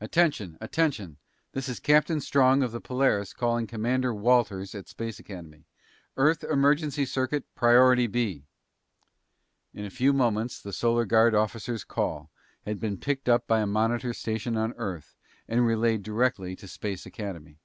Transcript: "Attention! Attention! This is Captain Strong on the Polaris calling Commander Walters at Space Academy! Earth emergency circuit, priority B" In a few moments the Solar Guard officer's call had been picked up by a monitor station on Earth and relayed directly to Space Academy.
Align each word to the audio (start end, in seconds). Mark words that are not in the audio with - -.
"Attention! 0.00 0.58
Attention! 0.60 1.16
This 1.52 1.68
is 1.68 1.78
Captain 1.78 2.20
Strong 2.20 2.64
on 2.64 2.72
the 2.72 2.80
Polaris 2.80 3.32
calling 3.32 3.68
Commander 3.68 4.12
Walters 4.12 4.74
at 4.74 4.88
Space 4.88 5.20
Academy! 5.20 5.64
Earth 6.16 6.42
emergency 6.42 7.06
circuit, 7.06 7.44
priority 7.54 8.08
B" 8.08 8.46
In 9.72 9.84
a 9.84 9.88
few 9.90 10.12
moments 10.12 10.60
the 10.60 10.72
Solar 10.72 11.04
Guard 11.04 11.36
officer's 11.36 11.84
call 11.84 12.32
had 12.62 12.80
been 12.80 12.98
picked 12.98 13.28
up 13.28 13.46
by 13.46 13.60
a 13.60 13.64
monitor 13.68 14.12
station 14.12 14.56
on 14.56 14.72
Earth 14.76 15.14
and 15.46 15.64
relayed 15.64 16.02
directly 16.02 16.56
to 16.56 16.66
Space 16.66 17.06
Academy. 17.06 17.60